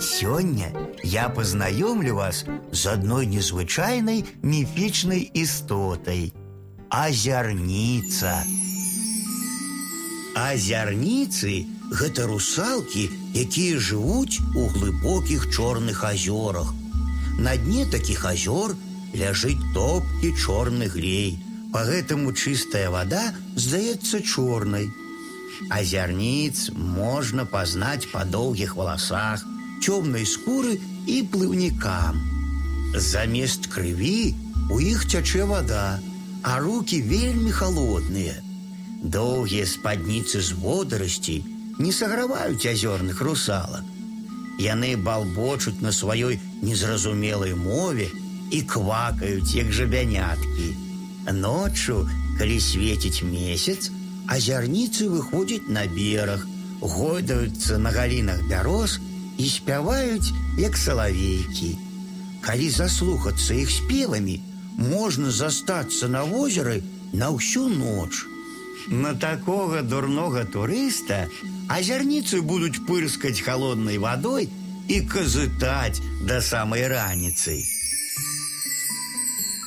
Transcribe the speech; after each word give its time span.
Сегодня 0.00 0.72
я 1.02 1.28
познакомлю 1.28 2.16
вас 2.16 2.44
с 2.72 2.86
одной 2.86 3.26
незвычайной 3.26 4.26
мифичной 4.42 5.30
истотой – 5.34 6.90
азярница. 6.90 8.44
Азярницы – 10.34 11.76
гэта 11.90 12.26
русалки, 12.26 13.10
якія 13.34 13.78
жывуць 13.78 14.40
у 14.54 14.66
глыбокіх 14.68 15.50
чорных 15.50 16.04
азёрах. 16.04 16.72
На 17.38 17.56
дне 17.56 17.86
таких 17.86 18.24
азёр 18.24 18.76
ляжыць 19.14 19.62
топкі 19.74 20.34
чорны 20.34 20.88
глей. 20.88 21.38
По 21.72 21.84
гэтаму 21.84 22.32
чыстая 22.32 22.90
вода 22.90 23.34
здаецца 23.54 24.20
чорнай. 24.20 24.90
Азярніц 25.70 26.70
можна 26.74 27.44
пазнаць 27.44 28.08
па 28.12 28.24
доўгіх 28.24 28.76
валасах, 28.76 29.44
цёмнай 29.82 30.26
скуры 30.26 30.78
і 31.06 31.22
плыўнікам. 31.32 32.18
Замест 32.94 33.68
крыві 33.72 34.34
у 34.70 34.80
іх 34.80 35.06
цячэ 35.06 35.44
вода, 35.44 36.00
а 36.42 36.58
руки 36.58 37.02
вельмі 37.02 37.52
холодныя. 37.52 38.42
Доўгія 39.02 39.66
спадніцы 39.66 40.40
з 40.40 40.56
водарасцей 40.62 41.44
не 41.78 41.92
саграваюць 41.92 42.66
азёрных 42.66 43.20
русалак. 43.20 43.84
Яны 44.58 44.96
балбочуць 44.96 45.82
на 45.84 45.92
сваёй 45.92 46.40
незразумелай 46.62 47.54
мове 47.54 48.08
і 48.50 48.62
квакаюць, 48.62 49.54
як 49.54 49.72
жабяняткі. 49.72 50.68
Ноччу, 51.32 52.08
калі 52.38 52.60
свеціць 52.60 53.22
месяц, 53.22 53.90
азярніцы 54.26 55.08
выходзяць 55.12 55.68
на 55.68 55.84
бераг, 55.86 56.46
гойдаюцца 56.80 57.78
на 57.78 57.90
галінах 57.90 58.42
бяроз 58.48 58.98
і 59.38 59.48
спяваюць, 59.48 60.32
як 60.58 60.76
салавейкі. 60.76 61.70
Калі 62.40 62.68
заслухацца 62.70 63.54
іх 63.54 63.70
спевамі, 63.70 64.40
можна 64.78 65.30
застацца 65.30 66.08
на 66.08 66.22
возеры 66.24 66.82
на 67.12 67.30
ўсю 67.34 67.68
ноч. 67.68 68.24
На 68.88 69.14
такога 69.14 69.82
дурнога 69.82 70.44
турыста 70.44 71.26
азярніцы 71.68 72.42
будуць 72.42 72.84
пырскаць 72.86 73.42
холоднай 73.42 73.98
вадой 73.98 74.48
і 74.88 75.00
казытаць 75.10 76.02
да 76.22 76.38
самай 76.40 76.86
раніцы. 76.86 77.64